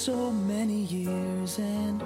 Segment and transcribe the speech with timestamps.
[0.00, 2.02] so many years, and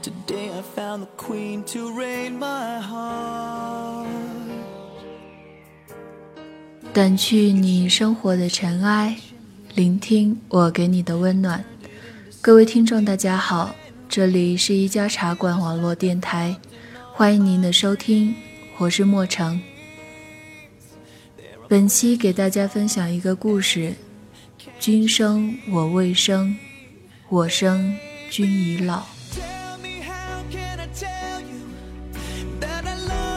[0.00, 4.06] today I found the queen to reign my heart.
[6.94, 9.16] 掸去你生活的尘埃，
[9.74, 11.64] 聆听我给你的温暖。
[12.40, 13.74] 各位听众，大家好，
[14.08, 16.56] 这里是一家茶馆网络电台，
[17.12, 18.32] 欢迎您的收听，
[18.78, 19.60] 我是莫成。
[21.66, 23.94] 本期给大家分享一个故事：
[24.78, 26.56] 君生我未生，
[27.34, 27.98] 我生
[28.30, 29.02] 君已老。
[29.32, 31.66] Tell me how can I tell you
[32.60, 33.34] that I love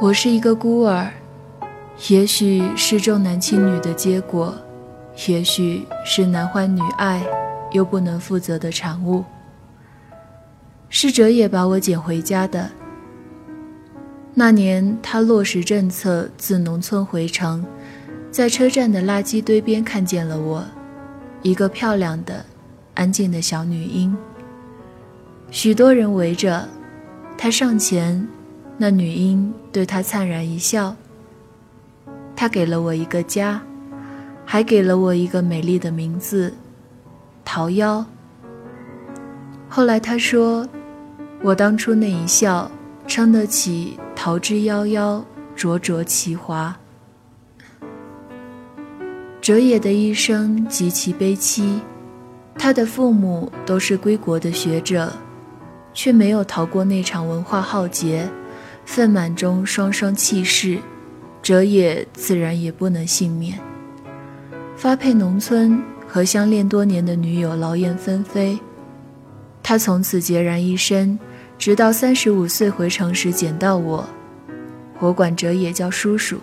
[0.00, 1.10] 我是一个孤儿，
[2.08, 4.54] 也许是重男轻女的结果，
[5.28, 7.22] 也许是男欢女爱
[7.72, 9.22] 又不能负责的产物。
[10.88, 12.70] 是哲也把我捡回家的。
[14.32, 17.62] 那年他落实政策，自农村回城，
[18.30, 20.64] 在车站的垃圾堆边看见了我，
[21.42, 22.42] 一个漂亮的、
[22.94, 24.16] 安静的小女婴。
[25.50, 26.66] 许多人围着，
[27.36, 28.26] 他上前。
[28.82, 30.96] 那女婴对他灿然一笑。
[32.34, 33.60] 他给了我一个家，
[34.46, 36.54] 还给了我一个美丽的名字——
[37.44, 38.02] 桃夭。
[39.68, 40.66] 后来他说，
[41.42, 42.70] 我当初那一笑，
[43.06, 45.22] 撑得起“桃之夭夭，
[45.54, 46.74] 灼灼其华”。
[49.42, 51.82] 哲野的一生极其悲戚，
[52.54, 55.12] 他的父母都是归国的学者，
[55.92, 58.26] 却没有逃过那场文化浩劫。
[58.84, 60.78] 愤满中双双弃世，
[61.42, 63.58] 哲野自然也不能幸免。
[64.76, 68.58] 发配农村，和相恋多年的女友劳燕分飞，
[69.62, 71.18] 他从此孑然一身，
[71.58, 74.08] 直到三十五岁回城时捡到我，
[74.98, 76.38] 我管哲野叫叔叔。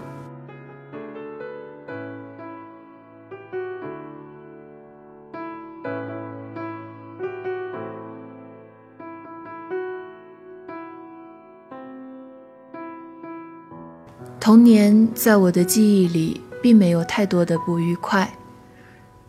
[14.47, 18.33] 童年在我的记忆里并没有太多的不愉快，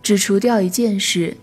[0.00, 1.36] 只除掉一件事。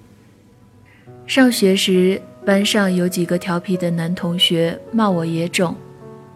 [1.28, 5.75] 上学时，班上有几个调皮的男同学骂我野种，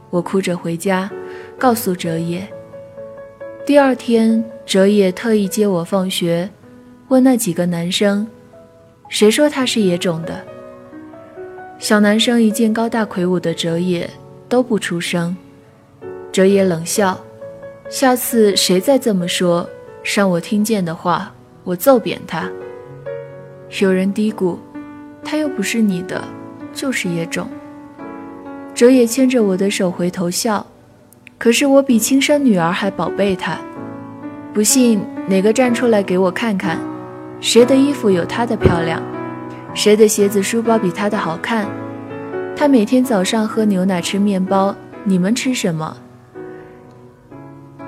[0.10, 1.10] 我哭着回家，
[1.58, 2.46] 告诉哲野。
[3.66, 6.50] 第二天，哲野特意接我放学，
[7.08, 8.28] 问那几个男生
[9.08, 10.46] ：“谁说他是野种的？”
[11.80, 14.10] 小男生一见高大魁梧的哲野，
[14.50, 15.38] 都不出声。
[16.34, 17.18] 哲野冷笑
[17.90, 19.68] ：“下次谁再这么说，
[20.16, 21.34] 让我听见的话，
[21.64, 22.48] 我揍扁他。”
[23.82, 24.58] 有人嘀咕
[25.26, 26.24] ：“他又不是你的，
[26.72, 27.48] 就是野种。”
[28.76, 30.66] 哲也牵着我的手回头笑
[31.40, 33.58] ：“可是我比亲生女儿还宝贝他。
[34.54, 36.78] 不信哪个站出来给我看看，
[37.42, 39.02] 谁的衣服有他的漂亮，
[39.74, 41.68] 谁的鞋子书包比他的好看？
[42.56, 45.98] 他每天早上喝牛奶吃面包，你们吃什么？”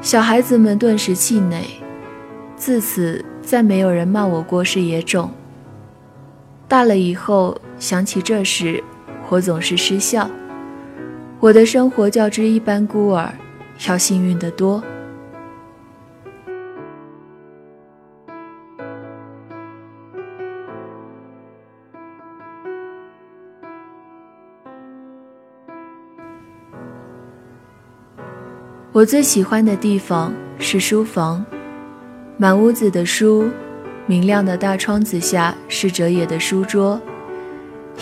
[0.02, 1.64] 小孩子们顿时气馁，
[2.56, 5.30] 自此再没有人骂我过是野种。
[6.68, 8.84] 大了以后想起这事，
[9.30, 10.28] 我总是失笑。
[11.40, 13.32] 我的生活较之一般孤儿
[13.88, 14.84] 要幸运得多。
[28.94, 31.46] 我最喜欢的地方是书房，
[32.36, 33.50] 满屋子的书，
[34.06, 37.00] 明亮的大窗子下是哲野的书桌。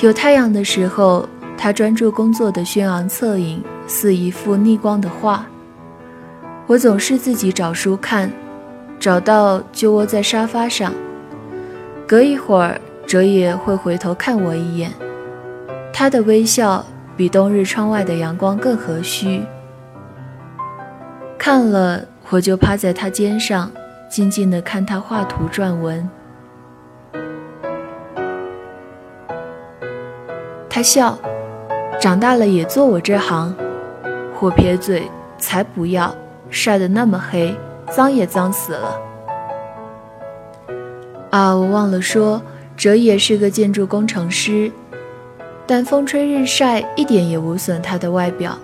[0.01, 5.45] 有太阳的时候，他专注工作的轩昂侧影似一幅逆光的画。
[6.65, 8.31] 我总是自己找书看，
[8.99, 10.91] 找到就窝在沙发上。
[12.07, 14.91] 隔一会儿，哲野会回头看我一眼，
[15.93, 16.83] 他的微笑
[17.15, 19.43] 比冬日窗外的阳光更和煦。
[21.39, 23.71] 看了，我就趴在他肩上，
[24.09, 26.07] 静静的看他画图撰文。
[30.69, 31.17] 他笑，
[31.99, 33.55] 长大了也做我这行。
[34.41, 36.13] 我撇嘴，才不要，
[36.49, 37.55] 晒得那么黑，
[37.89, 38.99] 脏也脏死了。
[41.29, 42.41] 啊，我忘了说，
[42.75, 44.69] 哲也是个建筑工程师。
[45.65, 48.57] 但风吹日晒一点也无损他的外表。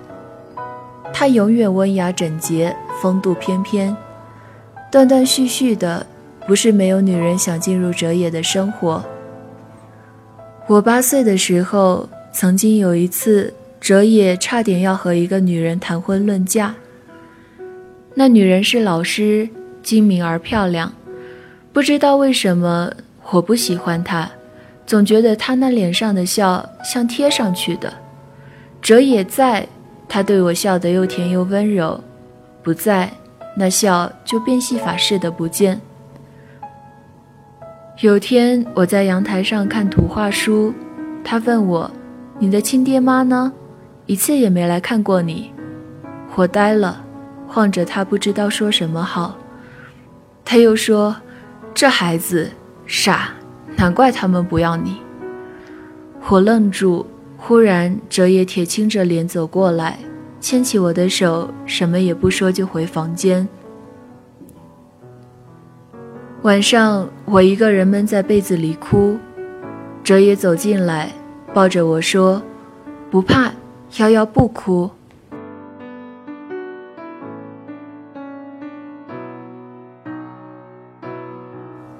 [1.14, 3.96] 她永远温雅整洁，风度翩翩，
[4.92, 6.06] 断断续续的，
[6.46, 9.04] 不是没有女人想进入哲野的生活。
[10.68, 16.76] 我八岁的时候，曾经有一次，哲野差点要和一个女人谈婚论嫁。
[18.16, 19.48] 那女人是老师，
[19.84, 20.92] 精明而漂亮，
[21.72, 22.92] 不知道为什么
[23.32, 24.32] 我不喜欢她，
[24.86, 27.94] 总觉得她那脸上的笑像贴上去的。
[28.82, 29.68] 哲野在，
[30.08, 32.00] 他对我笑得又甜又温柔；
[32.64, 33.12] 不在，
[33.58, 35.82] 那笑就变戏法似的不见。
[38.02, 40.74] 有天我在阳台上看图画书，
[41.24, 41.90] 他问我
[42.38, 43.52] ：“你的亲爹妈呢？
[44.06, 45.52] 一次也没来看过你。”
[46.36, 47.02] 我呆了，
[47.48, 49.38] 晃着他不知道说什么好。
[50.44, 51.16] 他又说
[51.74, 52.52] ：“这孩子
[52.86, 53.30] 傻，
[53.78, 54.98] 难怪他们不要你。”
[56.28, 57.06] 我愣住，
[57.48, 60.00] 忽然哲野铁青着脸走过来，
[60.40, 63.48] 牵起我的手，什么也不说就回房间。
[66.42, 69.16] 晚上，我一个人闷在被子里哭，
[70.04, 71.12] 哲野走进来，
[71.54, 72.42] 抱着我说
[73.12, 73.52] ：“不怕，
[73.98, 74.90] 瑶瑶不哭。”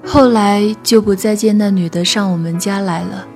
[0.04, 3.28] 后来就不再见那女的上我们家来了。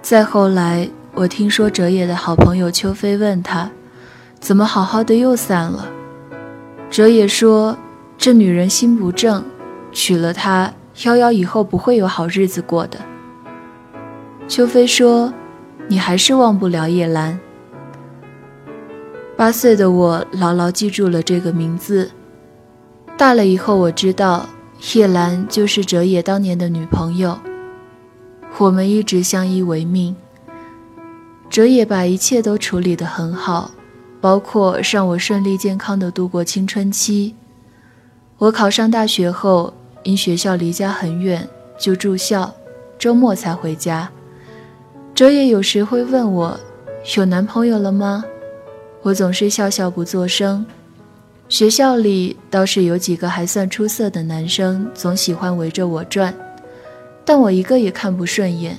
[0.00, 3.70] 再后来，我听说哲野的好朋友邱飞问他
[4.38, 5.88] ：“怎么好好的又散了？”
[6.90, 7.78] 哲野说
[8.18, 9.42] ：“这女人心不正。”
[9.92, 12.98] 娶了她，夭夭以后不会有好日子过的。
[14.46, 15.32] 邱飞说
[15.88, 17.40] ：“你还是忘不了叶兰。”
[19.38, 22.10] 八岁的我牢牢记住了这个名字。
[23.16, 24.46] 大了以后，我知道
[24.94, 27.38] 叶兰就是哲野当年的女朋友。
[28.58, 30.14] 我们一直相依为命。
[31.48, 33.70] 哲野把一切都处理得很好，
[34.20, 37.34] 包括让我顺利健康地度过青春期。
[38.38, 39.72] 我考上大学后。
[40.06, 42.54] 因学校离家很远，就住校，
[42.96, 44.08] 周末才回家。
[45.16, 46.60] 哲野有时会问我
[47.16, 48.24] ：“有男朋友了吗？”
[49.02, 50.64] 我总是笑笑不作声。
[51.48, 56.32] 学校里倒是有几个还算出色的男生，总喜欢围着我转，
[57.24, 58.78] 但我一个也看不顺眼。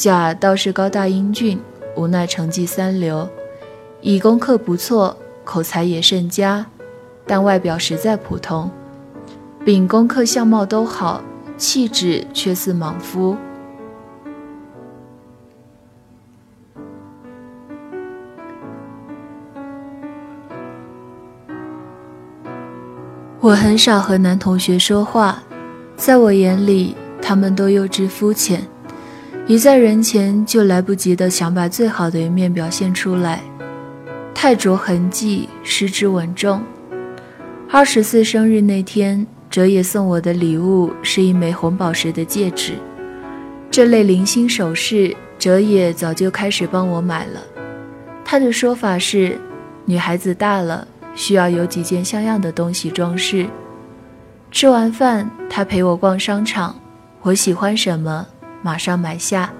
[0.00, 1.60] 甲倒是高大英俊，
[1.94, 3.28] 无奈成绩三流，
[4.00, 5.14] 乙功课不错，
[5.44, 6.64] 口才也甚佳，
[7.26, 8.70] 但外表实在普通。
[9.62, 11.20] 丙功课相貌都好，
[11.58, 13.36] 气质却似莽夫。
[23.40, 25.42] 我很少和男同学说话，
[25.94, 28.66] 在我眼里，他们都幼稚肤浅，
[29.50, 33.42] 一在人前就来不及的想把最好的一面表现出来，
[34.32, 36.62] 太着痕迹，失之稳重。
[37.68, 39.26] 二十四生日那天。
[39.50, 42.74] 哲野送我的礼物是一枚红宝石的戒指，
[43.68, 47.40] 这类零星首饰，哲野早就开始帮我买了。
[48.24, 49.36] 他的说法是，
[49.84, 50.86] 女孩子大了，
[51.16, 53.48] 需要有几件像样的东西装饰。
[54.52, 56.80] 吃完饭，他陪我逛商场，
[57.22, 58.24] 我喜欢什么，
[58.62, 59.50] 马上买下。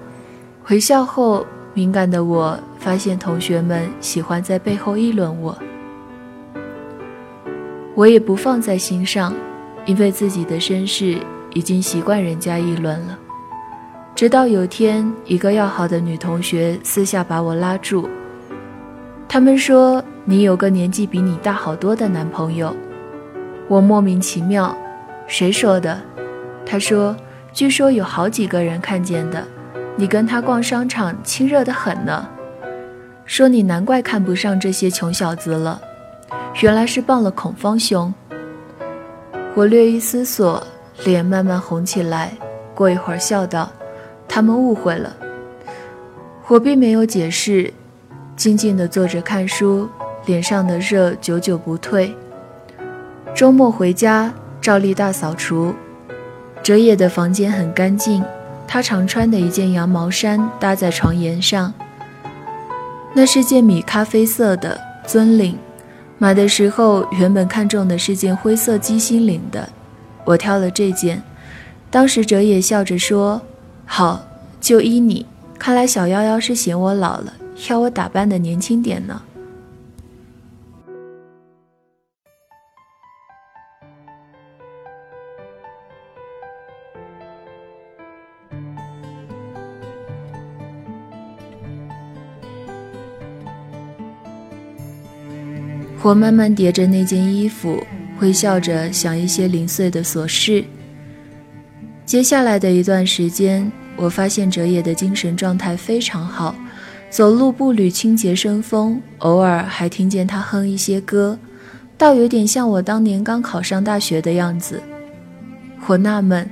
[0.63, 5.57] 回校后，敏感的我发现同学们喜欢在背后议论我，
[7.95, 9.33] 我也不放在心上。
[9.87, 11.17] 因为自己的身世
[11.55, 13.17] 已经习惯人家议论了，
[14.13, 18.07] 直到有天，一个要好的女同学私下把我拉住，
[19.27, 22.75] 他们说你有个年纪比你大好多的男朋友，
[23.67, 24.77] 我莫名其妙，
[25.25, 25.99] 谁说的？
[26.63, 27.17] 他说，
[27.53, 29.45] 据说有好几个人看见的，
[29.97, 32.27] 你跟他逛商场亲热的很呢，
[33.25, 35.79] 说你难怪看不上这些穷小子了，
[36.61, 38.13] 原来是傍了孔方兄。
[39.53, 40.65] 我略一思索，
[41.03, 42.31] 脸慢慢红起来。
[42.73, 43.69] 过一会儿，笑道
[44.29, 45.13] ：“他们误会了。”
[46.47, 47.71] 我并没有解释，
[48.37, 49.89] 静静地坐着看书，
[50.25, 52.15] 脸上的热久久不退。
[53.35, 55.75] 周末回家，照例大扫除。
[56.63, 58.23] 哲野的房间很干净，
[58.67, 61.73] 他常穿的一件羊毛衫搭在床沿上，
[63.15, 65.57] 那是件米咖啡色的尊领。
[66.19, 69.69] 买的时候，原本看中的是件灰色鸡心领的，
[70.23, 71.23] 我挑了这件。
[71.89, 73.41] 当时哲野笑着说
[73.85, 74.23] ：“好，
[74.61, 75.25] 就依你。
[75.57, 77.33] 看来小夭夭是嫌我老了，
[77.69, 79.23] 要我打扮的年轻点呢。”
[96.03, 97.85] 我慢慢叠着那件衣服，
[98.21, 100.65] 微笑着想一些零碎的琐事。
[102.07, 106.55] 接下来的一段时间，我发现哲野的精神状态非常好，
[107.11, 111.37] 走路步履清洁生风，偶尔还听见他哼一些歌，
[111.99, 114.81] 倒有点像我当年刚考上大学的样子。
[115.85, 116.49] 我纳闷，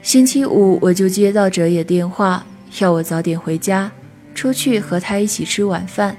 [0.00, 2.46] 星期五我就接到哲野电话，
[2.80, 3.92] 要我早点回家，
[4.34, 6.16] 出去和他一起吃晚饭。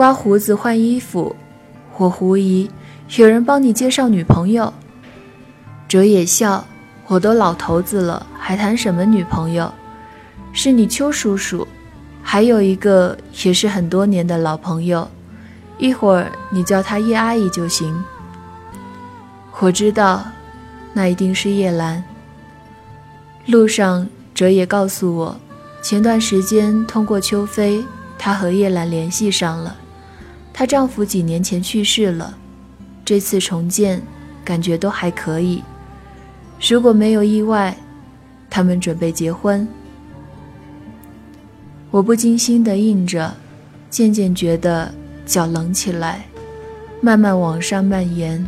[0.00, 1.36] 刮胡子、换衣服，
[1.98, 2.70] 我狐疑
[3.16, 4.72] 有人帮你介绍女朋友。
[5.86, 6.64] 哲野笑。
[7.06, 9.70] 我都老头子了，还谈什么女朋友？
[10.54, 11.68] 是你邱叔叔，
[12.22, 15.06] 还有一个也是很多年的老朋友，
[15.76, 18.02] 一会儿你叫他叶阿姨就行。
[19.58, 20.24] 我知道，
[20.94, 22.02] 那一定是叶兰。
[23.44, 25.36] 路上，哲也告诉我，
[25.82, 27.84] 前段时间通过邱飞，
[28.16, 29.76] 他和叶兰联系上了。
[30.60, 32.36] 她丈夫几年前去世了，
[33.02, 34.02] 这次重建，
[34.44, 35.62] 感觉都还可以。
[36.68, 37.74] 如果没有意外，
[38.50, 39.66] 他们准备结婚。
[41.90, 43.34] 我不经心的应着，
[43.88, 44.92] 渐渐觉得
[45.24, 46.26] 脚冷起来，
[47.00, 48.46] 慢慢往上蔓延。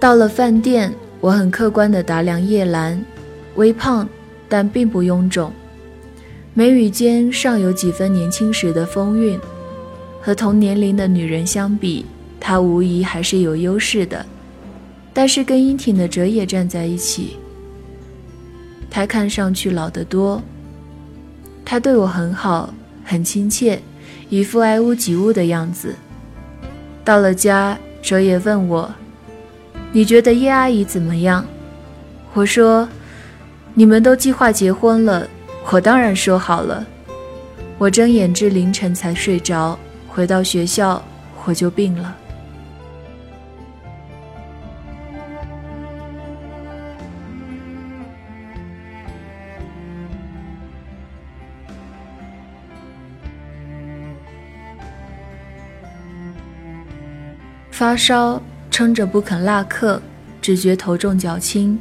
[0.00, 3.04] 到了饭店，我很客观的打量叶兰，
[3.56, 4.08] 微胖，
[4.48, 5.52] 但并不臃肿，
[6.54, 9.38] 眉宇间尚有几分年轻时的风韵。
[10.20, 12.04] 和同年龄的女人相比，
[12.40, 14.26] 她无疑还是有优势的。
[15.14, 17.36] 但是跟英挺的哲野站在一起，
[18.90, 20.42] 她看上去老得多。
[21.64, 22.74] 她对我很好，
[23.04, 23.80] 很亲切，
[24.28, 25.94] 一副爱屋及乌的样子。
[27.04, 28.92] 到了家，哲野问我
[29.92, 31.44] ：“你觉得叶阿姨怎么样？”
[32.34, 32.88] 我说
[33.78, 35.24] ：“你们都计划结婚了，
[35.70, 36.84] 我当然说好了。”
[37.78, 39.78] 我睁眼至凌晨才睡着。
[40.08, 41.00] 回到学校，
[41.44, 42.16] 我就病了。
[57.70, 58.42] 发烧，
[58.72, 60.02] 撑着不肯落课，
[60.42, 61.78] 只觉头重脚轻，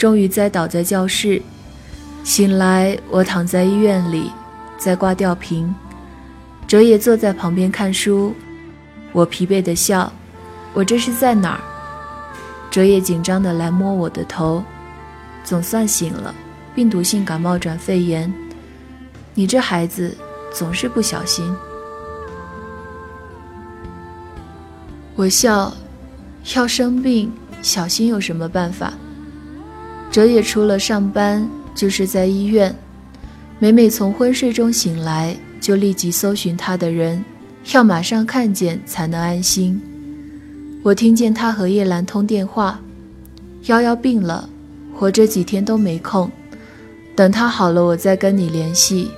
[0.00, 1.42] 终于栽倒在教室。
[2.24, 4.32] 醒来，我躺在医院里，
[4.78, 5.74] 在挂吊瓶。
[6.66, 8.34] 哲野坐在旁边看书，
[9.12, 10.10] 我疲惫的笑。
[10.72, 11.60] 我这是在哪儿？
[12.70, 14.64] 哲野紧张的来摸我的头，
[15.44, 16.34] 总算醒了。
[16.74, 18.32] 病毒性感冒转肺炎，
[19.34, 20.16] 你这孩子
[20.50, 21.54] 总是不小心。
[25.14, 25.74] 我笑，
[26.56, 27.30] 要生病
[27.60, 28.94] 小心有什么办法？
[30.10, 32.74] 哲野除了上班就是在医院，
[33.58, 35.36] 每每从昏睡中醒来。
[35.60, 37.22] 就立即搜寻他的人，
[37.74, 39.78] 要马上看见才能安心。
[40.82, 42.80] 我听见他和叶兰通电话，
[43.66, 44.48] 幺幺病了，
[44.98, 46.32] 我这几天都没空，
[47.14, 49.10] 等他好了我再跟你联系。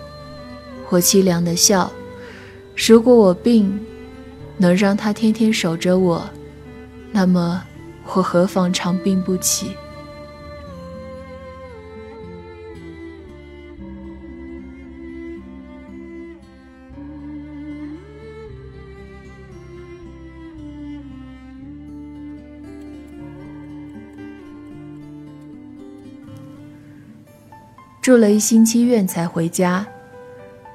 [0.88, 1.92] 我凄凉的笑，
[2.74, 3.78] 如果我病，
[4.56, 6.28] 能让他天天守着我，
[7.12, 7.62] 那么
[8.14, 9.68] 我何妨长病不起？
[28.02, 29.86] 住了一星期院才回家，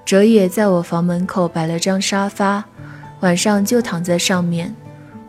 [0.06, 2.64] 哲野在我房门口摆了张沙发，
[3.20, 4.74] 晚上就躺在上面。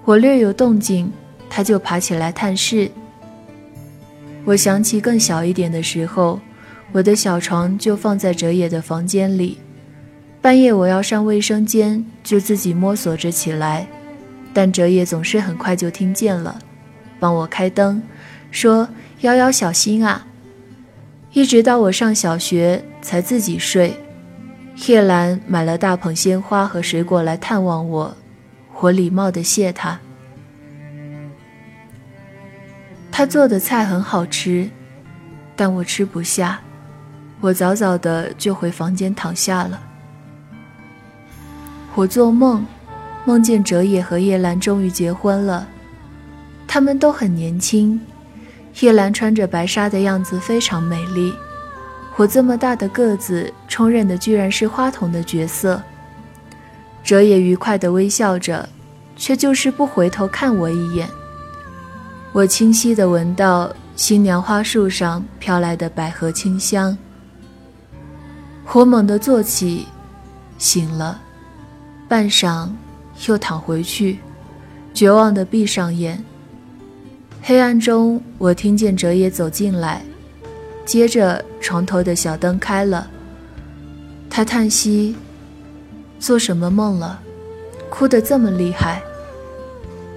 [0.05, 1.13] 我略有动静，
[1.51, 2.89] 他就爬起来探视。
[4.45, 6.39] 我想起更小一点的时候，
[6.93, 9.59] 我的小床就放在哲野的房间里，
[10.41, 13.89] 半夜我要上卫生间，就自己摸索着起来，
[14.55, 16.61] 但哲野总是很快就听见了，
[17.19, 18.01] 帮我开灯，
[18.53, 18.89] 说
[19.23, 20.27] ：“幺幺小心啊。”
[21.33, 23.95] 一直到我上小学才自己睡。
[24.87, 28.17] 叶兰买了大捧鲜花和水果来探望我，
[28.81, 29.99] 我礼貌地谢她。
[33.11, 34.71] 她做的菜很好吃，
[35.57, 36.61] 但我吃不下，
[37.41, 39.81] 我早早的就回房间躺下了。
[41.97, 42.65] 我做梦，
[43.25, 45.67] 梦见哲野和叶兰终于结婚了，
[46.69, 48.01] 他们都很年轻。
[48.81, 51.35] 叶兰穿着白纱的样子非常美丽，
[52.17, 55.83] 我这么大的个子，充任的居然是花童的角色。
[57.03, 58.69] 哲也愉快地微笑着，
[59.17, 61.09] 却就是不回头看我一眼。
[62.33, 66.97] 我清晰地闻到新娘花树上飘来的百合清香，
[68.73, 69.87] 我猛地坐起，
[70.59, 71.21] 醒了，
[72.07, 72.69] 半晌
[73.27, 74.21] 又躺回去，
[74.95, 76.23] 绝望地闭上眼。
[77.43, 80.03] 黑暗中，我听见哲野走进来，
[80.85, 83.09] 接着床头的小灯开了。
[84.29, 85.17] 他叹息
[86.21, 87.21] ：“做什么梦了？
[87.89, 89.03] 哭得这么厉害。”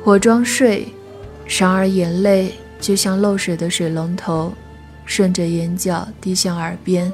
[0.04, 0.88] 我装睡，
[1.48, 4.52] 然而眼泪就像漏水的水龙头，
[5.06, 7.12] 顺着眼角滴向耳边。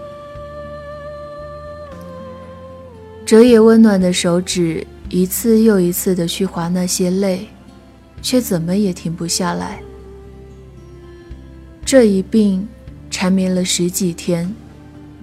[3.24, 7.50] 哲野温暖的手指一次又一次地去划那些泪，
[8.22, 9.80] 却怎么也停不下来。
[11.88, 12.68] 这一病
[13.10, 14.54] 缠绵了十几天，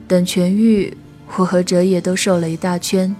[0.08, 0.96] 等痊愈，
[1.36, 3.14] 我和哲野都瘦了一大圈。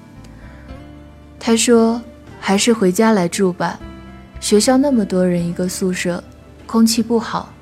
[1.39, 2.01] 他说
[2.41, 3.79] ：“还是回家来住吧。”
[4.41, 6.25] 学校那么多人一个宿舍，
[6.65, 7.53] 空气不好。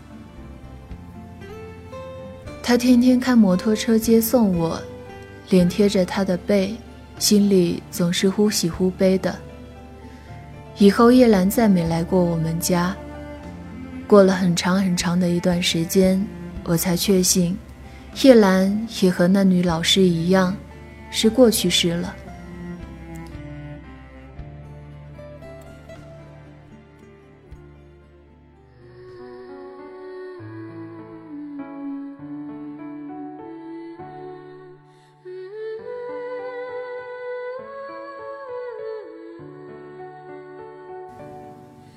[2.62, 4.80] 他天天开摩托车接送我，
[5.50, 6.76] 脸贴着他的背，
[7.18, 9.36] 心里总是忽喜忽悲的。
[10.78, 12.96] 以后叶兰再没来过我们家。
[14.12, 16.22] 过了很长很长的一段时间，
[16.64, 17.56] 我才确信，
[18.20, 20.54] 叶兰也和那女老师一样，
[21.10, 22.14] 是过去式了。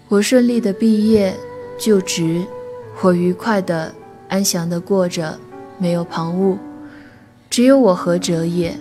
[0.07, 1.35] 我顺利的毕业、
[1.77, 2.45] 就职，
[3.01, 3.93] 我愉快的、
[4.29, 5.37] 安详的过着，
[5.77, 6.57] 没有旁骛，
[7.49, 8.75] 只有我和哲也。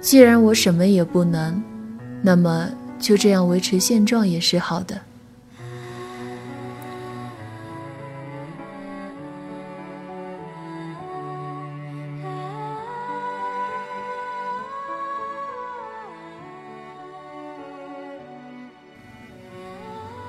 [0.00, 1.62] 既然我什么也不能，
[2.22, 5.00] 那么就这样维持现状也是好的。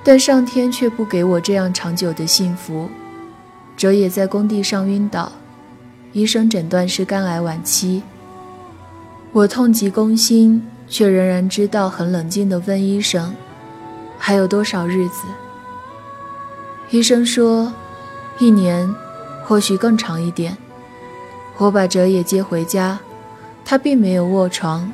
[0.04, 2.90] 但上天却不给我这样长久的幸福。
[3.76, 5.32] 哲野在工地上晕倒，
[6.12, 8.02] 医生诊断是肝癌晚期。
[9.32, 13.34] 我痛极攻心，却仍然知道很冷静地问医生
[14.16, 15.22] ：“还有多少日子？”
[16.90, 17.72] 医生说
[18.38, 18.94] ：“一年，
[19.44, 20.56] 或许更长一点。”
[21.56, 23.00] 我把哲野接回家，
[23.64, 24.92] 他并没有卧床。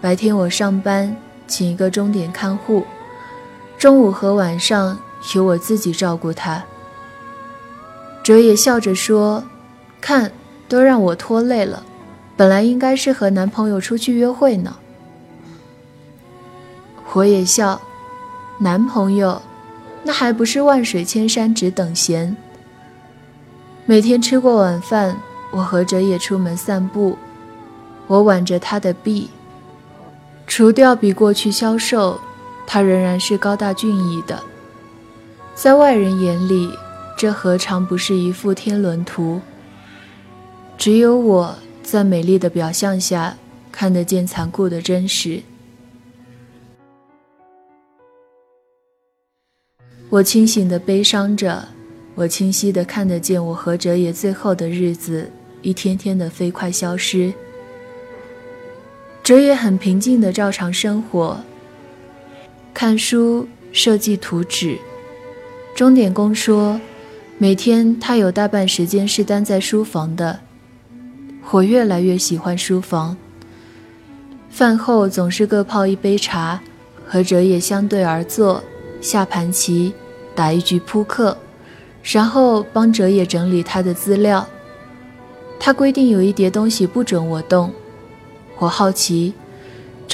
[0.00, 2.84] 白天我上班，请一个钟点看护。
[3.84, 4.98] 中午和晚上
[5.34, 6.64] 由我自己照顾他。
[8.22, 9.44] 哲也笑着说
[10.00, 10.32] ：“看，
[10.66, 11.84] 都让我拖累了，
[12.34, 14.74] 本来应该是和男朋友出去约会呢。”
[17.12, 17.78] 我也笑
[18.56, 19.42] ：“男朋友，
[20.02, 22.34] 那还不是万水千山只等闲。”
[23.84, 25.18] 每天吃过晚饭，
[25.50, 27.18] 我和哲也出门散步，
[28.06, 29.28] 我挽着他的臂，
[30.46, 32.18] 除掉比过去消瘦。
[32.66, 34.42] 他仍然是高大俊逸的，
[35.54, 36.70] 在外人眼里，
[37.16, 39.40] 这何尝不是一幅天伦图？
[40.76, 43.36] 只有我在美丽的表象下
[43.70, 45.40] 看得见残酷的真实。
[50.10, 51.68] 我清醒的悲伤着，
[52.14, 55.30] 我清晰的看得见我和哲野最后的日子
[55.62, 57.32] 一天天的飞快消失。
[59.22, 61.38] 哲野很平静的照常生活。
[62.74, 64.76] 看书、设计图纸。
[65.76, 66.80] 钟点工说，
[67.38, 70.40] 每天他有大半时间是待在书房的。
[71.52, 73.16] 我越来越喜欢书房。
[74.50, 76.60] 饭后总是各泡一杯茶，
[77.06, 78.62] 和哲野相对而坐，
[79.00, 79.94] 下盘棋，
[80.34, 81.38] 打一局扑克，
[82.02, 84.44] 然后帮哲野整理他的资料。
[85.60, 87.72] 他规定有一叠东西不准我动。
[88.58, 89.32] 我好奇，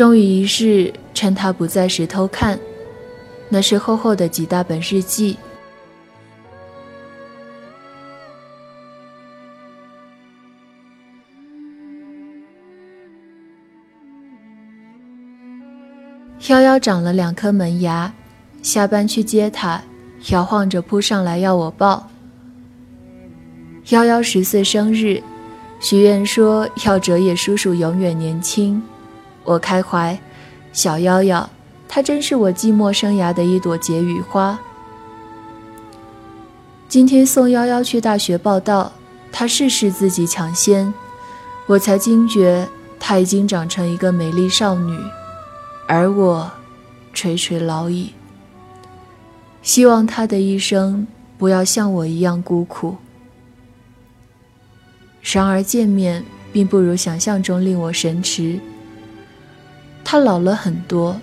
[0.00, 0.90] 终于一日。
[1.12, 2.58] 趁他不在时偷看，
[3.50, 5.36] 那是厚厚的几大本日记。
[16.48, 18.10] 幺幺长了两颗门牙，
[18.62, 19.82] 下班去接他，
[20.30, 22.08] 摇晃着扑上来要我抱。
[23.90, 25.22] 幺幺十岁生日，
[25.78, 28.82] 许愿说要哲野叔叔永远年轻，
[29.44, 30.18] 我开怀。
[30.72, 31.46] 小夭夭，
[31.88, 34.58] 她真是我寂寞生涯的一朵解语花。
[36.88, 38.92] 今天送夭夭去大学报道，
[39.32, 40.92] 她试试自己抢先，
[41.66, 44.98] 我才惊觉她已经长成一个美丽少女，
[45.88, 46.50] 而我
[47.12, 48.12] 垂垂老矣。
[49.62, 52.96] 希望她的一生不要像我一样孤苦。
[55.20, 58.58] 然而见面并不如想象中令我神驰。
[60.04, 61.20] 他老了很多，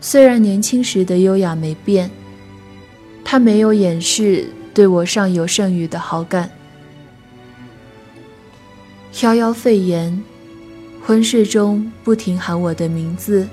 [0.00, 2.10] 虽然年轻时的优雅没变。
[3.28, 6.48] 他没有掩饰对我尚有剩余的好感。
[9.14, 10.22] 夭夭肺炎，
[11.04, 13.48] 昏睡中不停喊我的名字，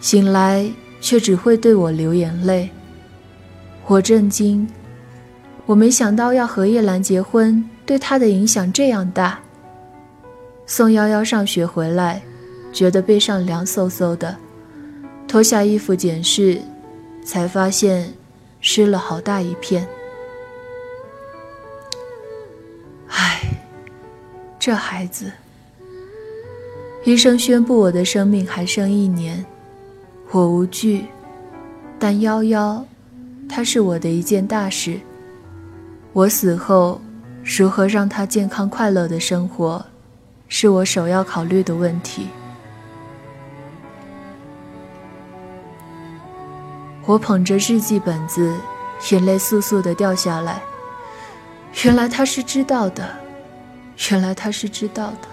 [0.00, 2.70] 醒来却只会对我流眼泪。
[3.86, 4.68] 我震惊，
[5.66, 9.40] 我没想到要和叶兰结婚对他的影响这样大。
[10.64, 12.22] 送夭夭上学回来，
[12.72, 14.36] 觉得背上凉飕飕的，
[15.28, 16.60] 脱下衣服检视，
[17.24, 18.12] 才发现。
[18.64, 19.84] 湿了好大一片。
[23.08, 23.40] 唉，
[24.56, 25.32] 这孩子。
[27.04, 29.44] 医生宣布我的生命还剩一年，
[30.30, 31.06] 我无惧，
[31.98, 32.84] 但夭夭，
[33.48, 35.00] 它是我的一件大事。
[36.12, 37.00] 我死后，
[37.42, 39.84] 如何让他健康快乐的生活，
[40.46, 42.28] 是我首要考虑的问题。
[47.04, 48.54] 我捧着日记本子，
[49.10, 50.62] 眼泪簌簌的掉下来。
[51.84, 53.08] 原来他是知道的，
[54.10, 55.28] 原来他是知道的。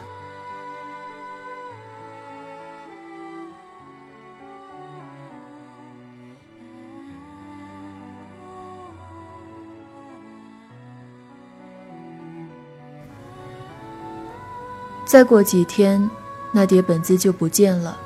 [15.05, 16.09] 再过几天，
[16.51, 17.97] 那叠本子就不见了。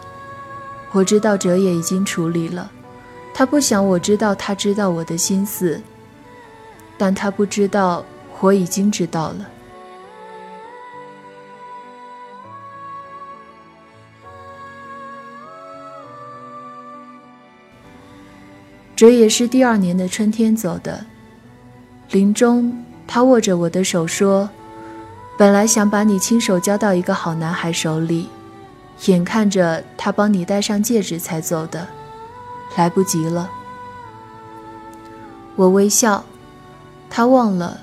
[0.91, 2.69] 我知道哲也已经处理了。
[3.34, 5.82] 他不想我知道，他知道我的心思，
[6.98, 8.06] 但他不知道
[8.39, 9.48] 我已经知道了。
[18.96, 21.04] 这也是第二年的春天走的。
[22.12, 24.48] 临终，他握着我的手说
[25.36, 28.30] ：“本来想把你亲手交到一个好男孩手里，
[29.08, 31.88] 眼看着他帮你戴上戒指才走的。”
[32.76, 33.49] 来不及了，
[35.56, 36.23] 我微笑。
[37.10, 37.80] 他忘了，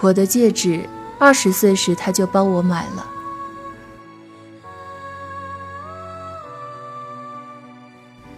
[0.00, 3.06] 我的戒指，二十岁时他就帮我买了。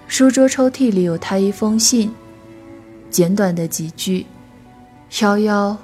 [0.07, 2.15] 书桌抽屉里有他一封信，
[3.11, 4.27] 简短的几句
[5.21, 5.77] ：“幺幺，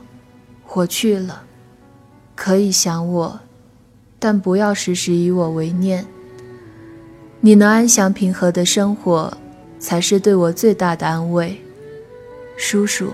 [0.75, 1.45] 我去了，
[2.37, 3.41] 可以想我，
[4.19, 6.07] 但不要时时以我为念。
[7.41, 9.33] 你能安详平和的生活。”
[9.83, 11.61] 才是对我最大的安慰，
[12.57, 13.13] 叔叔。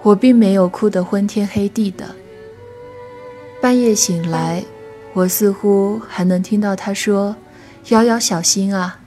[0.00, 2.06] 我并没有哭得昏天黑地的。
[3.60, 4.64] 半夜醒来，
[5.12, 7.36] 我似乎还能听到他说
[7.90, 8.98] ：“瑶瑶，小心啊。”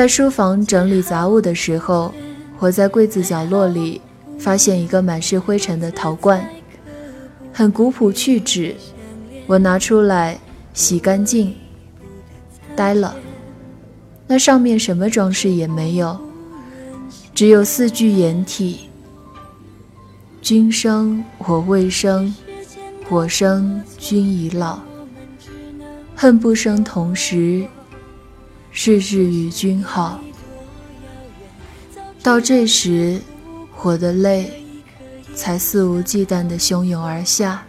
[0.00, 2.14] 在书房整理杂物的时候，
[2.58, 4.00] 我在柜子角落里
[4.38, 6.42] 发现一个满是灰尘的陶罐，
[7.52, 8.74] 很古朴去质。
[9.46, 10.38] 我拿出来
[10.72, 11.54] 洗干净，
[12.74, 13.14] 呆了。
[14.26, 16.18] 那上面什么装饰也没有，
[17.34, 18.88] 只有四句掩体。
[20.40, 22.34] 君生我未生，
[23.10, 24.78] 我生君已老。
[26.16, 27.66] 恨不生同时，
[28.72, 30.20] 日日与君好。
[32.22, 33.20] 到这时，
[33.82, 34.64] 我的泪
[35.34, 37.66] 才肆无忌惮地汹涌而下。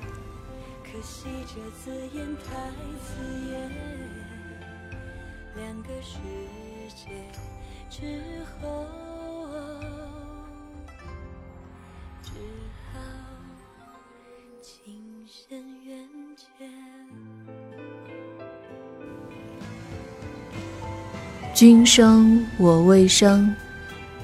[21.62, 23.56] 君生我未生，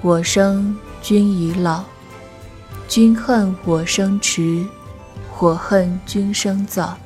[0.01, 1.83] 我生君已老。
[2.87, 4.65] 君恨我生迟，
[5.37, 6.97] 我恨君生早。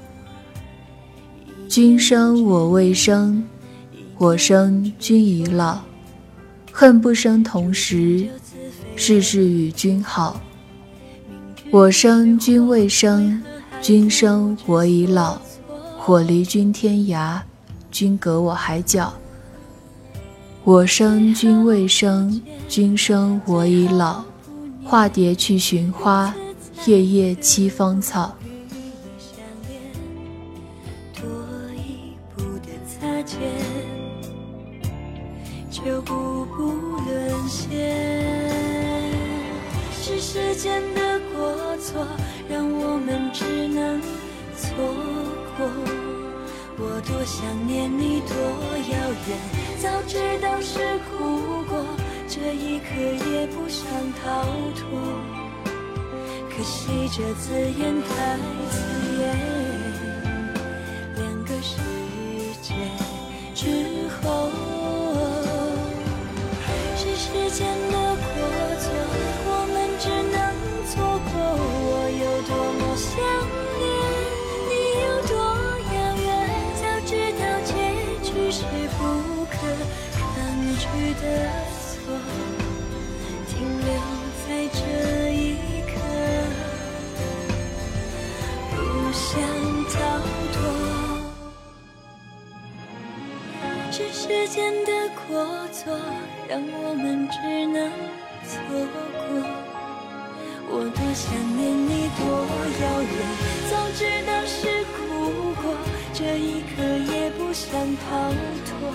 [1.68, 3.44] 君生我未生，
[4.18, 5.80] 我生君已老。
[6.72, 8.30] 恨不生同时，
[8.96, 10.40] 日日与君好。
[11.72, 13.44] 我生君未生，
[13.82, 15.42] 君生我已老。
[16.06, 17.42] 我离君天涯，
[17.92, 19.14] 君隔我海角。
[20.64, 24.24] 我生君未生，君生我已老。
[24.84, 26.32] 化蝶去寻花，
[26.86, 28.36] 夜夜栖芳草。
[35.72, 36.74] 就步步
[37.08, 38.40] 沦陷。
[40.00, 42.06] 是时间的过错，
[42.48, 44.00] 让我们只能
[44.56, 44.76] 错
[45.58, 45.68] 过。
[46.78, 48.96] 我多想念你，多遥
[49.28, 49.38] 远，
[49.82, 50.78] 早知道是
[51.10, 51.84] 苦果，
[52.28, 52.86] 这一刻
[53.32, 53.90] 也不想
[54.22, 54.44] 逃
[54.76, 54.86] 脱。
[56.52, 58.38] 可惜这字眼太
[58.70, 59.01] 刺
[94.54, 95.98] 间的过错，
[96.50, 97.90] 让我们只能
[98.44, 98.52] 错
[99.16, 99.48] 过。
[100.68, 102.22] 我多想念你，多
[102.84, 103.16] 遥远，
[103.72, 105.64] 早知道是苦果，
[106.14, 108.28] 这一刻也不想逃
[108.68, 108.92] 脱。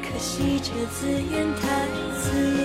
[0.00, 1.84] 可惜这字眼太
[2.18, 2.24] 刺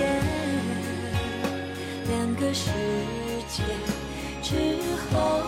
[2.08, 2.70] 两个世
[3.50, 3.62] 界
[4.40, 4.56] 之
[5.12, 5.44] 后，